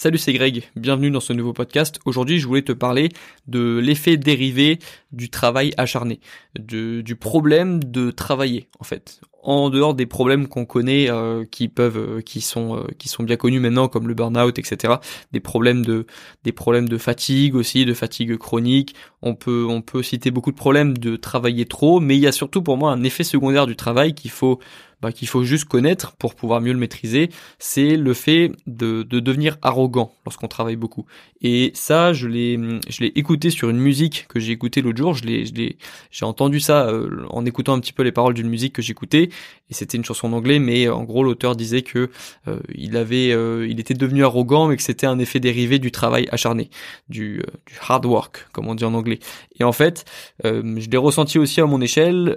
Salut, 0.00 0.18
c'est 0.18 0.32
Greg, 0.32 0.62
bienvenue 0.76 1.10
dans 1.10 1.18
ce 1.18 1.32
nouveau 1.32 1.52
podcast. 1.52 1.98
Aujourd'hui, 2.04 2.38
je 2.38 2.46
voulais 2.46 2.62
te 2.62 2.70
parler 2.70 3.08
de 3.48 3.80
l'effet 3.82 4.16
dérivé 4.16 4.78
du 5.10 5.28
travail 5.28 5.72
acharné, 5.76 6.20
du 6.56 7.16
problème 7.16 7.82
de 7.82 8.12
travailler 8.12 8.68
en 8.78 8.84
fait. 8.84 9.20
En 9.42 9.70
dehors 9.70 9.94
des 9.94 10.06
problèmes 10.06 10.46
qu'on 10.46 10.66
connaît, 10.66 11.10
euh, 11.10 11.44
qui 11.50 11.66
peuvent, 11.66 11.98
euh, 11.98 12.20
qui 12.20 12.40
sont, 12.42 12.76
euh, 12.76 12.86
qui 12.98 13.08
sont 13.08 13.24
bien 13.24 13.36
connus 13.36 13.58
maintenant, 13.58 13.88
comme 13.88 14.06
le 14.06 14.14
burn-out, 14.14 14.56
etc. 14.58 14.94
Des 15.32 15.40
problèmes 15.40 15.84
de, 15.84 16.06
des 16.44 16.52
problèmes 16.52 16.88
de 16.88 16.98
fatigue 16.98 17.56
aussi, 17.56 17.84
de 17.84 17.94
fatigue 17.94 18.36
chronique. 18.36 18.94
On 19.22 19.34
peut, 19.34 19.66
on 19.68 19.80
peut 19.80 20.04
citer 20.04 20.30
beaucoup 20.30 20.52
de 20.52 20.56
problèmes 20.56 20.96
de 20.96 21.16
travailler 21.16 21.66
trop, 21.66 21.98
mais 21.98 22.16
il 22.16 22.20
y 22.20 22.28
a 22.28 22.32
surtout 22.32 22.62
pour 22.62 22.76
moi 22.76 22.92
un 22.92 23.02
effet 23.02 23.24
secondaire 23.24 23.66
du 23.66 23.74
travail 23.74 24.14
qu'il 24.14 24.30
faut 24.30 24.60
bah, 25.00 25.12
qu'il 25.12 25.28
faut 25.28 25.44
juste 25.44 25.66
connaître 25.66 26.16
pour 26.16 26.34
pouvoir 26.34 26.60
mieux 26.60 26.72
le 26.72 26.78
maîtriser, 26.78 27.30
c'est 27.58 27.96
le 27.96 28.14
fait 28.14 28.50
de, 28.66 29.02
de 29.02 29.20
devenir 29.20 29.56
arrogant 29.62 30.12
lorsqu'on 30.24 30.48
travaille 30.48 30.76
beaucoup. 30.76 31.06
Et 31.40 31.70
ça, 31.74 32.12
je 32.12 32.26
l'ai, 32.26 32.58
je 32.88 33.00
l'ai 33.02 33.12
écouté 33.14 33.50
sur 33.50 33.70
une 33.70 33.78
musique 33.78 34.26
que 34.28 34.40
j'ai 34.40 34.52
écoutée 34.52 34.82
l'autre 34.82 34.98
jour. 34.98 35.14
Je 35.14 35.24
l'ai, 35.24 35.46
je 35.46 35.54
l'ai, 35.54 35.78
j'ai 36.10 36.24
entendu 36.24 36.58
ça 36.58 36.88
euh, 36.88 37.24
en 37.30 37.46
écoutant 37.46 37.74
un 37.74 37.80
petit 37.80 37.92
peu 37.92 38.02
les 38.02 38.12
paroles 38.12 38.34
d'une 38.34 38.48
musique 38.48 38.74
que 38.74 38.82
j'écoutais. 38.82 39.30
Et 39.70 39.74
c'était 39.74 39.96
une 39.96 40.04
chanson 40.04 40.28
en 40.28 40.32
anglais, 40.32 40.58
mais 40.58 40.88
en 40.88 41.04
gros, 41.04 41.22
l'auteur 41.22 41.54
disait 41.54 41.82
que 41.82 42.10
euh, 42.48 42.58
il 42.74 42.96
avait, 42.96 43.32
euh, 43.32 43.66
il 43.68 43.78
était 43.78 43.94
devenu 43.94 44.24
arrogant, 44.24 44.66
mais 44.66 44.76
que 44.76 44.82
c'était 44.82 45.06
un 45.06 45.18
effet 45.18 45.38
dérivé 45.38 45.78
du 45.78 45.92
travail 45.92 46.28
acharné, 46.32 46.70
du, 47.08 47.42
du 47.66 47.74
hard 47.86 48.04
work, 48.04 48.48
comme 48.52 48.66
on 48.66 48.74
dit 48.74 48.84
en 48.84 48.94
anglais. 48.94 49.20
Et 49.60 49.64
en 49.64 49.72
fait, 49.72 50.04
je 50.44 50.90
l'ai 50.90 50.96
ressenti 50.96 51.38
aussi 51.38 51.60
à 51.60 51.66
mon 51.66 51.80
échelle 51.80 52.34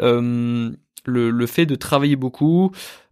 le, 1.05 1.29
le, 1.29 1.47
fait 1.47 1.65
de 1.65 1.75
travailler 1.75 2.15
beaucoup 2.15 2.71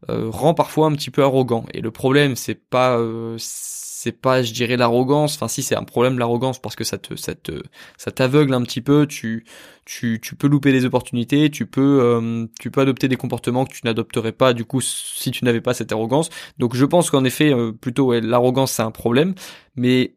euh, 0.10 0.30
rend 0.30 0.54
parfois 0.54 0.88
un 0.88 0.94
petit 0.94 1.12
peu 1.12 1.24
arrogant. 1.24 1.66
Et 1.74 1.82
le 1.82 1.92
problème, 1.92 2.36
c'est 2.36 2.56
pas, 2.56 2.98
euh, 2.98 3.36
c'est 3.40 4.12
pas, 4.14 4.44
je 4.44 4.54
dirais, 4.54 4.78
l'arrogance. 4.78 5.36
Enfin, 5.36 5.48
si 5.48 5.64
c'est 5.64 5.76
un 5.76 5.84
problème 5.84 6.18
l'arrogance 6.20 6.60
parce 6.60 6.76
que 6.76 6.84
ça 6.84 6.98
te, 6.98 7.16
ça 7.16 7.36
te, 7.36 7.62
ça 7.98 8.12
t'aveugle 8.12 8.54
un 8.54 8.62
petit 8.62 8.82
peu. 8.82 9.08
Tu, 9.08 9.46
tu, 9.86 10.20
tu 10.22 10.36
peux 10.36 10.48
louper 10.48 10.72
des 10.72 10.86
opportunités. 10.86 11.50
Tu 11.50 11.66
peux, 11.66 12.02
euh, 12.02 12.46
tu 12.60 12.72
peux 12.72 12.82
adopter 12.82 13.08
des 13.08 13.18
comportements 13.18 13.66
que 13.66 13.74
tu 13.74 13.82
n'adopterais 13.86 14.32
pas. 14.32 14.54
Du 14.54 14.66
coup, 14.66 14.82
si 14.82 15.32
tu 15.32 15.44
n'avais 15.46 15.62
pas 15.62 15.74
cette 15.74 15.92
arrogance. 15.92 16.30
Donc, 16.58 16.76
je 16.76 16.86
pense 16.86 17.10
qu'en 17.10 17.24
effet, 17.24 17.54
plutôt, 17.82 18.14
l'arrogance 18.20 18.72
c'est 18.74 18.84
un 18.84 18.92
problème. 18.92 19.36
Mais 19.76 20.16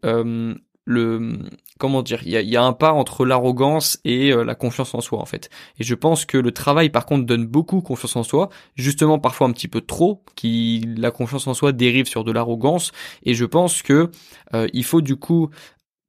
le 0.84 1.38
comment 1.78 2.02
dire, 2.02 2.20
il 2.24 2.30
y 2.30 2.56
a, 2.56 2.62
un 2.62 2.72
pas 2.72 2.92
entre 2.92 3.24
l'arrogance 3.24 3.98
et 4.04 4.32
euh, 4.32 4.44
la 4.44 4.54
confiance 4.54 4.94
en 4.94 5.00
soi 5.00 5.18
en 5.18 5.24
fait. 5.24 5.50
Et 5.80 5.84
je 5.84 5.94
pense 5.96 6.24
que 6.24 6.38
le 6.38 6.52
travail 6.52 6.90
par 6.90 7.06
contre 7.06 7.26
donne 7.26 7.46
beaucoup 7.46 7.80
confiance 7.80 8.14
en 8.14 8.22
soi, 8.22 8.50
justement 8.76 9.18
parfois 9.18 9.48
un 9.48 9.52
petit 9.52 9.68
peu 9.68 9.80
trop, 9.80 10.22
qui 10.36 10.86
la 10.96 11.10
confiance 11.10 11.46
en 11.48 11.54
soi 11.54 11.72
dérive 11.72 12.06
sur 12.06 12.22
de 12.22 12.30
l'arrogance. 12.30 12.92
Et 13.24 13.34
je 13.34 13.44
pense 13.44 13.82
que 13.82 14.10
euh, 14.54 14.68
il 14.72 14.84
faut 14.84 15.00
du 15.00 15.16
coup 15.16 15.50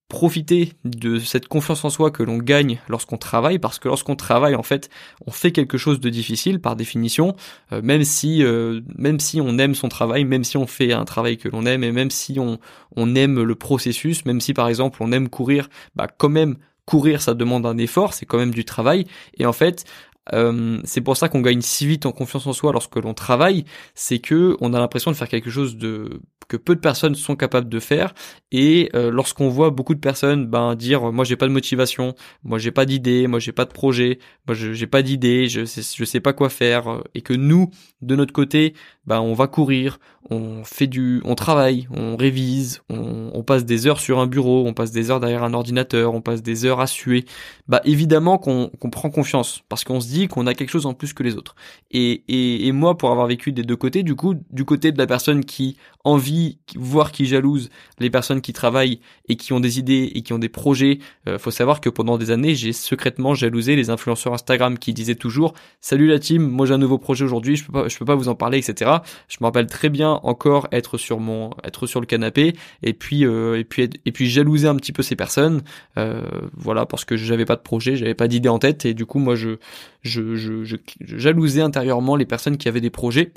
profiter 0.10 0.74
de 0.84 1.18
cette 1.18 1.48
confiance 1.48 1.84
en 1.86 1.90
soi 1.90 2.12
que 2.12 2.22
l'on 2.22 2.38
gagne 2.38 2.80
lorsqu'on 2.88 3.18
travaille, 3.18 3.58
parce 3.58 3.80
que 3.80 3.88
lorsqu'on 3.88 4.16
travaille, 4.16 4.56
en 4.56 4.64
fait, 4.64 4.90
on 5.26 5.32
fait 5.32 5.52
quelque 5.52 5.78
chose 5.78 6.00
de 6.00 6.10
difficile 6.10 6.60
par 6.60 6.76
définition, 6.76 7.36
euh, 7.72 7.82
même 7.82 8.04
si 8.04 8.44
euh, 8.44 8.82
même 8.96 9.20
si 9.20 9.42
on 9.42 9.58
aime 9.58 9.74
son 9.74 9.90
travail, 9.90 10.24
même 10.26 10.44
si 10.44 10.58
on 10.58 10.68
fait 10.68 10.94
un 10.94 11.06
travail 11.06 11.38
que 11.38 11.50
l'on 11.50 11.66
aime, 11.66 11.84
et 11.84 11.92
même 11.92 12.12
si 12.12 12.40
on, 12.40 12.60
on 12.96 13.16
aime 13.16 13.42
le 13.42 13.56
processus, 13.56 14.26
même 14.26 14.40
si 14.40 14.54
par 14.54 14.68
exemple 14.68 15.00
on 15.02 15.12
aime 15.12 15.30
courir, 15.30 15.70
bah 15.96 16.08
quand 16.16 16.30
même 16.30 16.58
courir 16.86 17.22
ça 17.22 17.34
demande 17.34 17.66
un 17.66 17.78
effort, 17.78 18.14
c'est 18.14 18.26
quand 18.26 18.38
même 18.38 18.54
du 18.54 18.66
travail, 18.66 19.06
et 19.38 19.46
en 19.46 19.54
fait 19.54 19.86
euh, 20.32 20.80
c'est 20.86 21.02
pour 21.02 21.18
ça 21.18 21.28
qu'on 21.28 21.42
gagne 21.42 21.62
si 21.62 21.86
vite 21.86 22.06
en 22.06 22.12
confiance 22.12 22.48
en 22.48 22.54
soi 22.54 22.72
lorsque 22.72 22.96
l'on 22.96 23.14
travaille, 23.14 23.66
c'est 23.94 24.20
que 24.20 24.56
on 24.62 24.74
a 24.74 24.80
l'impression 24.80 25.12
de 25.12 25.16
faire 25.16 25.28
quelque 25.28 25.50
chose 25.50 25.76
de 25.76 26.22
que 26.48 26.58
peu 26.58 26.76
de 26.76 26.80
personnes 26.80 27.16
sont 27.16 27.36
capables 27.36 27.70
de 27.70 27.80
faire. 27.80 28.14
Et 28.52 28.90
euh, 28.96 29.12
lorsqu'on 29.12 29.50
voit 29.50 29.70
beaucoup 29.70 29.96
de 29.96 30.00
personnes 30.00 30.46
ben 30.48 30.76
dire 30.76 31.12
moi 31.12 31.26
j'ai 31.26 31.36
pas 31.36 31.48
de 31.48 31.52
motivation, 31.52 32.16
moi 32.44 32.60
j'ai 32.60 32.72
pas 32.72 32.86
d'idée, 32.86 33.28
moi 33.28 33.40
j'ai 33.40 33.52
pas 33.52 33.66
de 33.66 33.72
projet, 33.72 34.20
moi 34.48 34.56
j'ai 34.56 34.88
pas 34.88 35.02
d'idée, 35.02 35.48
je 35.48 35.66
sais, 35.66 35.82
je 35.82 36.06
sais 36.06 36.20
pas 36.20 36.34
quoi 36.34 36.50
faire 36.50 37.02
et 37.16 37.22
que 37.22 37.34
nous 37.34 37.70
de 38.02 38.16
notre 38.16 38.34
côté 38.34 38.74
ben 39.06 39.20
on 39.20 39.34
va 39.34 39.48
courir, 39.48 40.00
on 40.30 40.64
fait 40.64 40.88
du 40.88 41.22
on 41.26 41.36
travaille, 41.36 41.88
on 41.92 42.16
révise, 42.16 42.82
on, 42.90 43.44
passe 43.44 43.66
des 43.66 43.88
heures 43.88 44.00
sur 44.00 44.20
un 44.20 44.28
bureau, 44.28 44.66
on 44.66 44.74
passe 44.74 44.92
des 44.92 45.12
heures 45.12 45.20
derrière 45.20 45.44
un 45.44 45.54
ordinateur, 45.54 46.14
on 46.14 46.22
passe 46.22 46.42
des 46.42 46.66
heures 46.66 46.80
à 46.80 46.88
suer, 46.88 47.26
bah 47.68 47.82
évidemment 47.84 48.38
qu'on 48.38 48.70
qu'on 48.80 48.90
prend 48.90 49.10
confiance 49.10 49.64
parce 49.68 49.84
qu'on 49.84 50.00
se 50.00 50.08
dit 50.08 50.13
qu'on 50.28 50.48
a 50.48 50.54
quelque 50.54 50.70
chose 50.70 50.86
en 50.86 50.94
plus 50.94 51.14
que 51.14 51.24
les 51.24 51.36
autres. 51.36 51.56
Et, 51.92 52.24
et, 52.68 52.72
moi 52.72 52.98
pour 52.98 53.12
avoir 53.12 53.28
vécu 53.28 53.52
des 53.52 53.64
deux 53.64 53.76
côtés, 53.76 54.04
du 54.04 54.16
coup 54.16 54.36
du 54.50 54.66
côté 54.66 54.92
de 54.92 54.98
la 54.98 55.08
personne 55.08 55.46
qui 55.46 55.78
envie, 56.04 56.58
voire 56.76 57.12
qui 57.12 57.26
jalouse 57.26 57.70
les 58.00 58.10
personnes 58.10 58.42
qui 58.42 58.52
travaillent 58.52 59.00
et 59.30 59.36
qui 59.36 59.54
ont 59.54 59.60
des 59.60 59.80
idées 59.80 60.12
et 60.14 60.22
qui 60.22 60.34
ont 60.34 60.40
des 60.40 60.50
projets. 60.50 61.00
Euh, 61.30 61.40
faut 61.40 61.52
savoir 61.52 61.80
que 61.80 61.90
pendant 61.90 62.18
des 62.18 62.32
années, 62.32 62.56
j'ai 62.56 62.74
secrètement 62.74 63.36
jalousé 63.36 63.76
les 63.76 63.90
influenceurs 63.90 64.34
Instagram 64.34 64.78
qui 64.78 64.94
disaient 64.94 65.16
toujours 65.16 65.54
"Salut 65.80 66.08
la 66.08 66.20
team, 66.20 66.44
moi 66.44 66.66
j'ai 66.66 66.74
un 66.74 66.78
nouveau 66.78 66.98
projet 66.98 67.24
aujourd'hui, 67.24 67.56
je 67.56 67.66
peux 67.66 67.72
pas, 67.72 67.88
je 67.88 67.98
peux 67.98 68.06
pas 68.06 68.16
vous 68.16 68.28
en 68.28 68.36
parler, 68.36 68.58
etc." 68.58 68.92
Je 69.30 69.38
me 69.40 69.46
rappelle 69.46 69.68
très 69.68 69.90
bien 69.90 70.20
encore 70.24 70.68
être 70.72 70.98
sur 70.98 71.20
mon, 71.20 71.52
être 71.64 71.88
sur 71.88 72.00
le 72.00 72.06
canapé 72.06 72.56
et 72.82 72.94
puis 72.94 73.26
euh, 73.26 73.58
et 73.60 73.64
puis 73.64 73.90
et 74.06 74.12
puis 74.12 74.30
jalouser 74.30 74.68
un 74.68 74.76
petit 74.76 74.92
peu 74.92 75.04
ces 75.04 75.16
personnes, 75.16 75.62
euh, 75.98 76.22
voilà 76.56 76.86
parce 76.86 77.06
que 77.06 77.16
j'avais 77.16 77.46
pas 77.46 77.56
de 77.56 77.62
projet, 77.62 77.96
j'avais 77.96 78.14
pas 78.14 78.28
d'idée 78.28 78.50
en 78.50 78.60
tête 78.60 78.86
et 78.86 78.94
du 78.94 79.06
coup 79.06 79.20
moi 79.20 79.36
je 79.36 79.58
je, 80.04 80.36
je, 80.36 80.64
je 80.64 81.18
jalousais 81.18 81.62
intérieurement 81.62 82.16
les 82.16 82.26
personnes 82.26 82.58
qui 82.58 82.68
avaient 82.68 82.82
des 82.82 82.90
projets. 82.90 83.34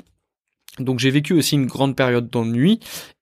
Donc 0.79 0.99
j'ai 0.99 1.09
vécu 1.09 1.33
aussi 1.33 1.55
une 1.55 1.65
grande 1.65 1.95
période 1.95 2.29
d'ennui. 2.29 2.79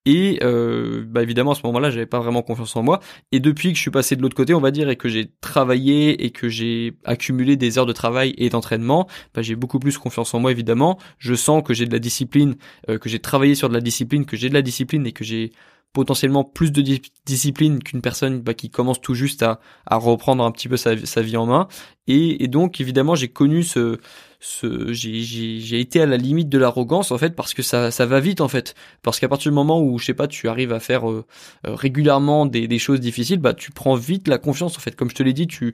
Et 0.07 0.39
euh, 0.43 1.03
bah 1.07 1.23
évidemment 1.23 1.51
à 1.51 1.55
ce 1.55 1.61
moment-là 1.65 1.89
j'avais 1.89 2.05
pas 2.05 2.19
vraiment 2.19 2.43
confiance 2.43 2.75
en 2.75 2.83
moi. 2.83 2.99
Et 3.31 3.39
depuis 3.39 3.71
que 3.71 3.75
je 3.75 3.81
suis 3.81 3.91
passé 3.91 4.15
de 4.15 4.21
l'autre 4.21 4.35
côté 4.35 4.53
on 4.53 4.59
va 4.59 4.71
dire 4.71 4.89
et 4.89 4.97
que 4.97 5.09
j'ai 5.09 5.31
travaillé 5.41 6.25
et 6.25 6.29
que 6.29 6.47
j'ai 6.47 6.93
accumulé 7.05 7.55
des 7.55 7.79
heures 7.79 7.87
de 7.87 7.93
travail 7.93 8.35
et 8.37 8.49
d'entraînement 8.49 9.07
bah, 9.33 9.41
j'ai 9.41 9.55
beaucoup 9.55 9.79
plus 9.79 9.97
confiance 9.97 10.33
en 10.33 10.39
moi 10.39 10.51
évidemment. 10.51 10.99
Je 11.17 11.33
sens 11.33 11.63
que 11.63 11.73
j'ai 11.73 11.87
de 11.87 11.91
la 11.91 11.99
discipline 11.99 12.55
euh, 12.89 12.99
que 12.99 13.09
j'ai 13.09 13.19
travaillé 13.19 13.55
sur 13.55 13.67
de 13.67 13.73
la 13.73 13.81
discipline 13.81 14.25
que 14.25 14.37
j'ai 14.37 14.49
de 14.49 14.53
la 14.53 14.61
discipline 14.61 15.07
et 15.07 15.11
que 15.11 15.23
j'ai 15.23 15.51
potentiellement 15.95 16.43
plus 16.43 16.71
de 16.71 16.83
discipline 17.25 17.81
qu'une 17.81 18.01
personne 18.01 18.41
bah, 18.41 18.53
qui 18.53 18.69
commence 18.69 18.99
tout 19.01 19.15
juste 19.15 19.41
à, 19.41 19.59
à 19.87 19.95
reprendre 19.95 20.43
un 20.43 20.51
petit 20.51 20.67
peu 20.67 20.77
sa, 20.77 21.03
sa 21.03 21.21
vie 21.21 21.37
en 21.37 21.45
main 21.45 21.67
et, 22.07 22.47
donc 22.47 22.79
évidemment 22.79 23.15
j'ai 23.15 23.29
connu 23.29 23.63
ce 23.63 23.99
ce, 24.45 24.93
j'ai 24.93 25.79
été 25.79 26.01
à 26.01 26.05
la 26.05 26.17
limite 26.17 26.49
de 26.49 26.59
l'arrogance 26.59 27.11
en 27.11 27.17
fait 27.17 27.35
parce 27.35 27.55
que 27.55 27.63
ça, 27.63 27.89
ça 27.89 28.05
va 28.05 28.19
vite 28.19 28.41
en 28.41 28.47
fait. 28.47 28.75
Parce 29.01 29.19
qu'à 29.19 29.27
partir 29.27 29.51
du 29.51 29.55
moment 29.55 29.81
où 29.81 29.97
je 29.97 30.05
sais 30.05 30.13
pas 30.13 30.27
tu 30.27 30.47
arrives 30.47 30.71
à 30.71 30.79
faire 30.79 31.09
euh, 31.09 31.25
euh, 31.65 31.73
régulièrement 31.73 32.45
des, 32.45 32.67
des, 32.67 32.77
choses 32.77 32.99
difficiles 32.99 33.39
bah 33.39 33.55
tu 33.55 33.71
prends 33.71 33.95
vite 33.95 34.27
la 34.27 34.37
confiance 34.37 34.77
en 34.77 34.79
fait. 34.79 34.95
Comme 34.95 35.09
je 35.09 35.15
te 35.15 35.23
l'ai 35.23 35.33
dit 35.33 35.47
tu, 35.47 35.73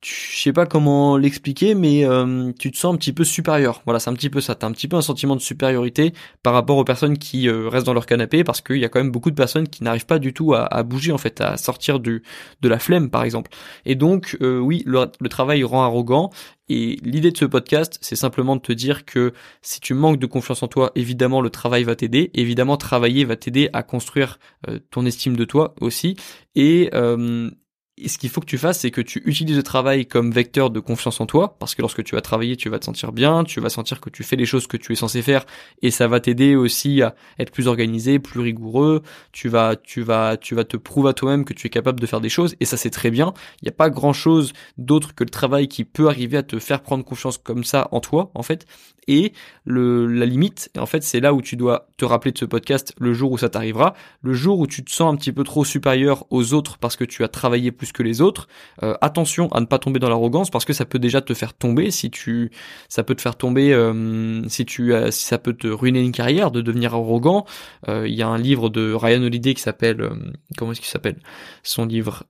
tu 0.00 0.14
je 0.32 0.42
sais 0.42 0.52
pas 0.52 0.64
comment 0.64 1.16
l'expliquer 1.16 1.74
mais 1.74 2.04
euh, 2.04 2.52
tu 2.56 2.70
te 2.70 2.76
sens 2.76 2.94
un 2.94 2.96
petit 2.96 3.12
peu 3.12 3.24
supérieur. 3.24 3.82
Voilà 3.84 3.98
c'est 3.98 4.10
un 4.10 4.14
petit 4.14 4.30
peu 4.30 4.40
ça. 4.40 4.54
T'as 4.54 4.68
un 4.68 4.72
petit 4.72 4.86
peu 4.86 4.96
un 4.96 5.02
sentiment 5.02 5.34
de 5.34 5.40
supériorité 5.40 6.12
par 6.44 6.52
rapport 6.52 6.76
aux 6.76 6.84
personnes 6.84 7.18
qui 7.18 7.50
restent 7.50 7.86
dans 7.86 7.94
leur 7.94 8.06
canapé 8.06 8.44
parce 8.44 8.60
qu'il 8.60 8.76
y 8.76 8.84
a 8.84 8.88
quand 8.88 9.00
même 9.00 9.10
beaucoup 9.10 9.30
de 9.32 9.36
personnes 9.36 9.66
qui 9.66 9.82
n'arrivent 9.82 10.06
pas 10.06 10.20
du 10.20 10.32
tout 10.32 10.54
à, 10.54 10.82
bouger 10.84 11.10
en 11.10 11.18
fait 11.18 11.40
à 11.40 11.56
sortir 11.56 11.98
du 11.98 12.22
de 12.62 12.68
la 12.68 12.78
flemme 12.78 13.10
par 13.10 13.24
exemple. 13.24 13.50
Et 13.86 13.96
donc 13.96 14.36
oui 14.40 14.84
le 14.86 15.28
travail 15.28 15.63
rend 15.64 15.82
arrogant. 15.82 16.30
Et 16.68 16.98
l'idée 17.02 17.30
de 17.30 17.36
ce 17.36 17.44
podcast, 17.44 17.98
c'est 18.00 18.16
simplement 18.16 18.56
de 18.56 18.60
te 18.60 18.72
dire 18.72 19.04
que 19.04 19.32
si 19.60 19.80
tu 19.80 19.94
manques 19.94 20.18
de 20.18 20.26
confiance 20.26 20.62
en 20.62 20.68
toi, 20.68 20.92
évidemment 20.94 21.40
le 21.40 21.50
travail 21.50 21.84
va 21.84 21.94
t'aider, 21.94 22.30
évidemment 22.34 22.76
travailler 22.76 23.24
va 23.24 23.36
t'aider 23.36 23.68
à 23.72 23.82
construire 23.82 24.38
euh, 24.68 24.78
ton 24.90 25.04
estime 25.04 25.36
de 25.36 25.44
toi 25.44 25.74
aussi, 25.80 26.16
et, 26.54 26.90
euh, 26.94 27.50
et 27.96 28.08
ce 28.08 28.18
qu'il 28.18 28.28
faut 28.28 28.40
que 28.40 28.46
tu 28.46 28.58
fasses, 28.58 28.80
c'est 28.80 28.90
que 28.90 29.00
tu 29.00 29.22
utilises 29.24 29.56
le 29.56 29.62
travail 29.62 30.06
comme 30.06 30.32
vecteur 30.32 30.70
de 30.70 30.80
confiance 30.80 31.20
en 31.20 31.26
toi, 31.26 31.56
parce 31.58 31.74
que 31.74 31.82
lorsque 31.82 32.02
tu 32.02 32.14
vas 32.16 32.20
travailler, 32.20 32.56
tu 32.56 32.68
vas 32.68 32.78
te 32.78 32.84
sentir 32.84 33.12
bien, 33.12 33.44
tu 33.44 33.60
vas 33.60 33.68
sentir 33.68 34.00
que 34.00 34.10
tu 34.10 34.24
fais 34.24 34.36
les 34.36 34.46
choses 34.46 34.66
que 34.66 34.76
tu 34.76 34.92
es 34.92 34.96
censé 34.96 35.22
faire, 35.22 35.46
et 35.80 35.90
ça 35.90 36.08
va 36.08 36.18
t'aider 36.18 36.56
aussi 36.56 37.02
à 37.02 37.14
être 37.38 37.52
plus 37.52 37.68
organisé, 37.68 38.18
plus 38.18 38.40
rigoureux. 38.40 39.02
Tu 39.32 39.48
vas, 39.48 39.76
tu 39.76 40.02
vas, 40.02 40.36
tu 40.36 40.54
vas 40.54 40.64
te 40.64 40.76
prouver 40.76 41.10
à 41.10 41.12
toi-même 41.12 41.44
que 41.44 41.52
tu 41.52 41.68
es 41.68 41.70
capable 41.70 42.00
de 42.00 42.06
faire 42.06 42.20
des 42.20 42.28
choses, 42.28 42.56
et 42.60 42.64
ça 42.64 42.76
c'est 42.76 42.90
très 42.90 43.10
bien. 43.10 43.32
Il 43.62 43.66
n'y 43.66 43.68
a 43.68 43.72
pas 43.76 43.90
grand 43.90 44.12
chose 44.12 44.52
d'autre 44.76 45.14
que 45.14 45.22
le 45.22 45.30
travail 45.30 45.68
qui 45.68 45.84
peut 45.84 46.08
arriver 46.08 46.36
à 46.38 46.42
te 46.42 46.58
faire 46.58 46.82
prendre 46.82 47.04
confiance 47.04 47.38
comme 47.38 47.64
ça 47.64 47.88
en 47.92 48.00
toi, 48.00 48.30
en 48.34 48.42
fait. 48.42 48.66
Et 49.08 49.32
le, 49.64 50.06
la 50.06 50.26
limite, 50.26 50.70
en 50.78 50.86
fait, 50.86 51.02
c'est 51.02 51.20
là 51.20 51.34
où 51.34 51.42
tu 51.42 51.56
dois 51.56 51.88
te 51.96 52.04
rappeler 52.04 52.32
de 52.32 52.38
ce 52.38 52.44
podcast 52.44 52.94
le 52.98 53.12
jour 53.14 53.32
où 53.32 53.38
ça 53.38 53.48
t'arrivera, 53.48 53.94
le 54.22 54.32
jour 54.32 54.58
où 54.58 54.66
tu 54.66 54.84
te 54.84 54.90
sens 54.90 55.12
un 55.12 55.16
petit 55.16 55.32
peu 55.32 55.44
trop 55.44 55.64
supérieur 55.64 56.26
aux 56.30 56.54
autres 56.54 56.78
parce 56.78 56.96
que 56.96 57.04
tu 57.04 57.24
as 57.24 57.28
travaillé 57.28 57.72
plus 57.72 57.92
que 57.92 58.02
les 58.02 58.20
autres. 58.20 58.48
Euh, 58.82 58.94
attention 59.00 59.48
à 59.52 59.60
ne 59.60 59.66
pas 59.66 59.78
tomber 59.78 59.98
dans 59.98 60.08
l'arrogance 60.08 60.50
parce 60.50 60.64
que 60.64 60.72
ça 60.72 60.84
peut 60.84 60.98
déjà 60.98 61.20
te 61.20 61.34
faire 61.34 61.54
tomber 61.54 61.90
si 61.90 62.10
tu, 62.10 62.50
ça 62.88 63.02
peut 63.02 63.14
te 63.14 63.22
faire 63.22 63.36
tomber 63.36 63.72
euh, 63.72 64.46
si 64.48 64.64
tu, 64.64 64.92
si 65.10 65.24
ça 65.24 65.38
peut 65.38 65.54
te 65.54 65.66
ruiner 65.66 66.00
une 66.00 66.12
carrière 66.12 66.50
de 66.50 66.60
devenir 66.60 66.94
arrogant. 66.94 67.46
Euh, 67.88 68.08
il 68.08 68.14
y 68.14 68.22
a 68.22 68.28
un 68.28 68.38
livre 68.38 68.68
de 68.68 68.92
Ryan 68.92 69.22
Holiday 69.22 69.54
qui 69.54 69.62
s'appelle, 69.62 70.08
comment 70.56 70.72
est-ce 70.72 70.80
qu'il 70.80 70.90
s'appelle? 70.90 71.18
Son 71.62 71.86
livre 71.86 72.24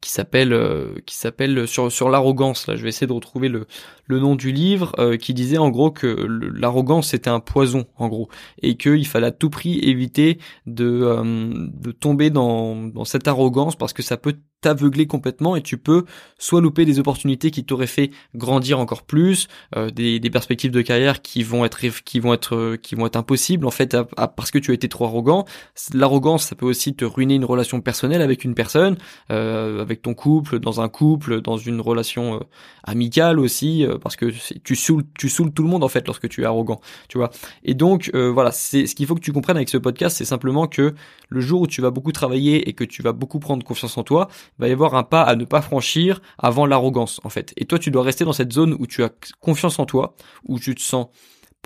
qui 0.00 0.10
s'appelle 0.10 0.52
euh, 0.52 0.94
qui 1.06 1.16
s'appelle 1.16 1.66
sur 1.66 1.90
sur 1.90 2.08
l'arrogance 2.08 2.66
là. 2.66 2.76
Je 2.76 2.82
vais 2.82 2.88
essayer 2.88 3.06
de 3.06 3.12
retrouver 3.12 3.48
le 3.48 3.66
le 4.06 4.18
nom 4.18 4.36
du 4.36 4.52
livre 4.52 4.92
euh, 4.98 5.16
qui 5.16 5.34
disait 5.34 5.58
en 5.58 5.70
gros 5.70 5.90
que 5.90 6.06
l'arrogance 6.54 7.08
c'était 7.08 7.30
un 7.30 7.40
poison 7.40 7.86
en 7.96 8.08
gros 8.08 8.28
et 8.62 8.76
qu'il 8.76 9.06
fallait 9.06 9.28
à 9.28 9.32
tout 9.32 9.50
prix 9.50 9.78
éviter 9.78 10.38
de 10.66 10.86
euh, 10.86 11.68
de 11.72 11.92
tomber 11.92 12.30
dans 12.30 12.76
dans 12.76 13.04
cette 13.04 13.28
arrogance 13.28 13.76
parce 13.76 13.92
que 13.92 14.02
ça 14.02 14.16
peut 14.16 14.36
t'aveugler 14.60 15.06
complètement 15.06 15.54
et 15.56 15.62
tu 15.62 15.76
peux 15.76 16.04
soit 16.38 16.60
louper 16.60 16.84
des 16.84 16.98
opportunités 16.98 17.50
qui 17.50 17.64
t'auraient 17.64 17.86
fait 17.86 18.10
grandir 18.34 18.78
encore 18.78 19.02
plus, 19.02 19.48
euh, 19.76 19.90
des, 19.90 20.18
des, 20.18 20.30
perspectives 20.30 20.70
de 20.70 20.82
carrière 20.82 21.22
qui 21.22 21.42
vont 21.42 21.64
être 21.64 21.78
qui 22.04 22.20
vont 22.20 22.32
être 22.32 22.56
euh, 22.56 22.76
qui 22.76 22.94
vont 22.94 23.06
être 23.06 23.16
impossibles 23.16 23.66
en 23.66 23.70
fait 23.70 23.96
parce 24.36 24.50
que 24.50 24.58
tu 24.58 24.70
as 24.70 24.74
été 24.74 24.88
trop 24.88 25.04
arrogant. 25.04 25.44
L'arrogance, 25.92 26.44
ça 26.46 26.56
peut 26.56 26.66
aussi 26.66 26.94
te 26.94 27.04
ruiner 27.04 27.34
une 27.34 27.44
relation 27.44 27.80
personnelle 27.80 28.22
avec 28.22 28.44
une 28.44 28.54
personne, 28.54 28.96
euh, 29.30 29.80
avec 29.80 30.02
ton 30.02 30.14
couple, 30.14 30.58
dans 30.58 30.80
un 30.80 30.88
couple, 30.88 31.40
dans 31.42 31.58
une 31.58 31.80
relation 31.80 32.40
amicale 32.84 33.38
aussi, 33.38 33.86
parce 34.02 34.16
que 34.16 34.32
tu 34.64 34.74
saoules 34.74 35.04
tu 35.18 35.28
saoules 35.28 35.52
tout 35.52 35.62
le 35.62 35.68
monde 35.68 35.84
en 35.84 35.88
fait 35.88 36.06
lorsque 36.06 36.28
tu 36.28 36.42
es 36.42 36.44
arrogant, 36.44 36.80
tu 37.08 37.18
vois. 37.18 37.30
Et 37.64 37.74
donc 37.74 38.10
voilà, 38.14 38.52
c'est 38.52 38.86
ce 38.86 38.94
qu'il 38.94 39.06
faut 39.06 39.14
que 39.14 39.20
tu 39.20 39.32
comprennes 39.32 39.56
avec 39.56 39.68
ce 39.68 39.78
podcast, 39.78 40.16
c'est 40.16 40.24
simplement 40.24 40.66
que 40.66 40.94
le 41.28 41.40
jour 41.40 41.62
où 41.62 41.66
tu 41.66 41.80
vas 41.82 41.90
beaucoup 41.90 42.12
travailler 42.12 42.68
et 42.68 42.72
que 42.72 42.84
tu 42.84 43.02
vas 43.02 43.12
beaucoup 43.12 43.38
prendre 43.38 43.64
confiance 43.64 43.98
en 43.98 44.02
toi, 44.02 44.28
va 44.58 44.68
y 44.68 44.72
avoir 44.72 44.94
un 44.94 45.02
pas 45.02 45.22
à 45.22 45.36
ne 45.36 45.44
pas 45.44 45.62
franchir 45.62 46.20
avant 46.38 46.66
l'arrogance 46.66 47.20
en 47.24 47.28
fait. 47.28 47.52
Et 47.56 47.64
toi 47.64 47.78
tu 47.78 47.90
dois 47.90 48.02
rester 48.02 48.24
dans 48.24 48.32
cette 48.32 48.52
zone 48.52 48.76
où 48.78 48.86
tu 48.86 49.02
as 49.02 49.10
confiance 49.40 49.78
en 49.78 49.86
toi, 49.86 50.14
où 50.44 50.58
tu 50.58 50.74
te 50.74 50.82
sens 50.82 51.08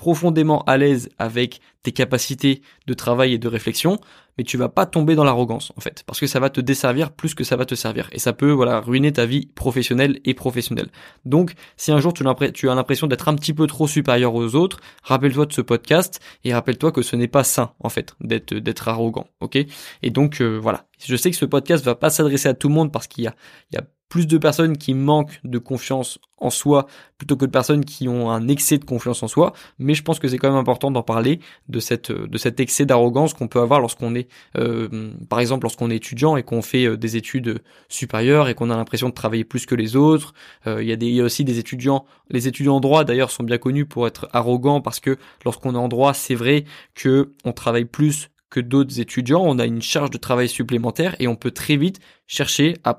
profondément 0.01 0.63
à 0.63 0.79
l'aise 0.79 1.11
avec 1.19 1.61
tes 1.83 1.93
capacités 1.93 2.63
de 2.87 2.95
travail 2.95 3.35
et 3.35 3.39
de 3.39 3.49
réflexion, 3.49 3.99
mais 4.39 4.45
tu 4.45 4.57
vas 4.57 4.71
pas 4.71 4.87
tomber 4.87 5.15
dans 5.15 5.25
l'arrogance 5.25 5.73
en 5.77 5.83
fait, 5.83 6.05
parce 6.07 6.19
que 6.19 6.27
ça 6.27 6.41
va 6.41 6.49
te 6.49 6.63
desservir 6.63 7.13
plus 7.13 7.35
que 7.35 7.45
ça 7.45 7.55
va 7.55 7.67
te 7.67 7.75
servir, 7.75 8.09
et 8.11 8.19
ça 8.19 8.33
peut 8.33 8.51
voilà 8.51 8.81
ruiner 8.81 9.13
ta 9.13 9.27
vie 9.27 9.45
professionnelle 9.55 10.19
et 10.25 10.33
professionnelle. 10.33 10.89
Donc, 11.27 11.53
si 11.77 11.93
un 11.93 12.01
jour 12.01 12.15
tu 12.15 12.27
as 12.27 12.75
l'impression 12.75 13.09
d'être 13.09 13.29
un 13.29 13.35
petit 13.35 13.53
peu 13.53 13.67
trop 13.67 13.87
supérieur 13.87 14.35
aux 14.35 14.55
autres, 14.55 14.81
rappelle-toi 15.03 15.45
de 15.45 15.53
ce 15.53 15.61
podcast 15.61 16.19
et 16.45 16.55
rappelle-toi 16.55 16.93
que 16.93 17.03
ce 17.03 17.15
n'est 17.15 17.29
pas 17.29 17.45
sain 17.45 17.73
en 17.81 17.91
fait 17.91 18.15
d'être 18.23 18.89
arrogant, 18.89 19.27
ok? 19.41 19.59
Et 20.03 20.11
donc 20.11 20.41
euh, 20.41 20.57
voilà, 20.57 20.87
je 21.05 21.15
sais 21.15 21.31
que 21.31 21.37
ce 21.37 21.45
podcast 21.45 21.85
va 21.85 21.95
pas 21.95 22.09
s'adresser 22.09 22.49
à 22.49 22.55
tout 22.55 22.69
le 22.69 22.75
monde 22.75 22.91
parce 22.91 23.07
qu'il 23.07 23.25
y 23.25 23.27
a 23.27 23.35
il 23.71 23.75
y 23.75 23.79
a 23.79 23.85
plus 24.11 24.27
de 24.27 24.37
personnes 24.37 24.77
qui 24.77 24.93
manquent 24.93 25.41
de 25.45 25.59
confiance 25.59 26.19
en 26.37 26.51
soi 26.51 26.87
plutôt 27.17 27.37
que 27.37 27.45
de 27.45 27.51
personnes 27.51 27.85
qui 27.85 28.09
ont 28.09 28.31
un 28.31 28.49
excès 28.49 28.77
de 28.77 28.85
confiance 28.85 29.23
en 29.23 29.29
soi. 29.29 29.53
Mais 29.79 29.95
je 29.95 30.03
pense 30.03 30.19
que 30.19 30.27
c'est 30.27 30.37
quand 30.37 30.49
même 30.49 30.59
important 30.59 30.91
d'en 30.91 31.03
parler 31.03 31.39
de 31.69 31.79
cette 31.81 32.11
de 32.11 32.39
cet 32.39 32.59
excès 32.61 32.85
d'arrogance 32.87 33.35
qu'on 33.35 33.47
peut 33.47 33.61
avoir 33.61 33.81
lorsqu'on 33.81 34.15
est, 34.15 34.29
euh, 34.59 35.13
par 35.29 35.39
exemple, 35.39 35.65
lorsqu'on 35.65 35.91
est 35.91 35.97
étudiant 35.97 36.37
et 36.37 36.43
qu'on 36.43 36.61
fait 36.61 36.87
euh, 36.87 36.97
des 36.97 37.17
études 37.17 37.63
supérieures 37.89 38.49
et 38.49 38.55
qu'on 38.55 38.71
a 38.71 38.77
l'impression 38.77 39.09
de 39.09 39.15
travailler 39.15 39.45
plus 39.45 39.65
que 39.65 39.77
les 39.77 39.95
autres. 39.95 40.35
Euh, 40.67 40.83
il 40.83 40.89
y 40.89 40.93
a 40.93 40.97
il 41.01 41.15
y 41.15 41.21
a 41.21 41.25
aussi 41.25 41.45
des 41.45 41.59
étudiants, 41.59 42.05
les 42.31 42.49
étudiants 42.49 42.77
en 42.77 42.81
droit 42.81 43.05
d'ailleurs 43.05 43.31
sont 43.31 43.45
bien 43.45 43.59
connus 43.59 43.87
pour 43.87 44.09
être 44.09 44.29
arrogants 44.33 44.81
parce 44.81 44.99
que 44.99 45.19
lorsqu'on 45.45 45.75
est 45.75 45.79
en 45.79 45.89
droit, 45.89 46.15
c'est 46.15 46.35
vrai 46.35 46.65
que 46.95 47.33
on 47.45 47.53
travaille 47.53 47.85
plus 47.85 48.29
que 48.51 48.61
d'autres 48.61 49.01
étudiants, 49.01 49.43
on 49.45 49.59
a 49.59 49.65
une 49.65 49.81
charge 49.81 50.11
de 50.11 50.19
travail 50.19 50.49
supplémentaire 50.49 51.15
et 51.21 51.29
on 51.29 51.37
peut 51.37 51.53
très 51.53 51.77
vite 51.77 52.01
chercher 52.31 52.77
à 52.85 52.97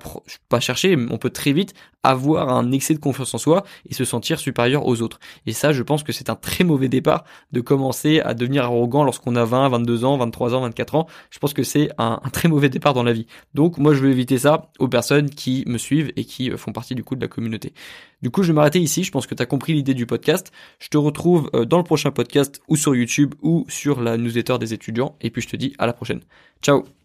pas 0.50 0.60
chercher, 0.60 0.94
on 1.10 1.16
peut 1.16 1.30
très 1.30 1.54
vite 1.54 1.72
avoir 2.02 2.50
un 2.50 2.70
excès 2.70 2.92
de 2.92 2.98
confiance 2.98 3.32
en 3.32 3.38
soi 3.38 3.64
et 3.88 3.94
se 3.94 4.04
sentir 4.04 4.38
supérieur 4.38 4.86
aux 4.86 5.00
autres. 5.00 5.20
Et 5.46 5.54
ça, 5.54 5.72
je 5.72 5.82
pense 5.82 6.02
que 6.02 6.12
c'est 6.12 6.28
un 6.28 6.34
très 6.34 6.64
mauvais 6.64 6.90
départ 6.90 7.24
de 7.50 7.62
commencer 7.62 8.20
à 8.20 8.34
devenir 8.34 8.64
arrogant 8.64 9.04
lorsqu'on 9.04 9.34
a 9.34 9.44
20, 9.46 9.70
22 9.70 10.04
ans, 10.04 10.18
23 10.18 10.54
ans, 10.54 10.60
24 10.60 10.96
ans. 10.96 11.06
Je 11.30 11.38
pense 11.38 11.54
que 11.54 11.62
c'est 11.62 11.88
un, 11.96 12.20
très 12.30 12.48
mauvais 12.48 12.68
départ 12.68 12.92
dans 12.92 13.04
la 13.04 13.14
vie. 13.14 13.26
Donc 13.54 13.78
moi, 13.78 13.94
je 13.94 14.00
veux 14.00 14.10
éviter 14.10 14.36
ça 14.36 14.70
aux 14.78 14.88
personnes 14.88 15.30
qui 15.30 15.64
me 15.66 15.78
suivent 15.78 16.12
et 16.16 16.26
qui 16.26 16.50
euh, 16.50 16.58
font 16.58 16.72
partie 16.72 16.94
du 16.94 17.02
coup 17.02 17.16
de 17.16 17.22
la 17.22 17.28
communauté. 17.28 17.72
Du 18.20 18.28
coup, 18.28 18.42
je 18.42 18.48
vais 18.48 18.54
m'arrêter 18.54 18.80
ici. 18.80 19.02
Je 19.02 19.12
pense 19.12 19.26
que 19.26 19.34
tu 19.34 19.42
as 19.42 19.46
compris 19.46 19.72
l'idée 19.72 19.94
du 19.94 20.04
podcast. 20.04 20.52
Je 20.78 20.88
te 20.88 20.98
retrouve 20.98 21.48
euh, 21.54 21.64
dans 21.64 21.78
le 21.78 21.84
prochain 21.84 22.10
podcast 22.10 22.60
ou 22.68 22.76
sur 22.76 22.94
YouTube 22.94 23.34
ou 23.40 23.64
sur 23.68 24.02
la 24.02 24.18
newsletter 24.18 24.58
des 24.58 24.74
étudiants. 24.74 25.16
Et 25.22 25.30
puis 25.30 25.40
je 25.40 25.48
te 25.48 25.56
dis 25.56 25.72
à 25.78 25.86
la 25.86 25.94
prochaine. 25.94 26.20
Ciao 26.60 27.01